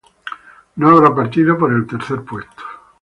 No 0.77 0.89
habrá 0.89 1.13
partido 1.13 1.59
por 1.59 1.71
el 1.71 1.85
tercer 1.85 2.23
puesto. 2.25 2.63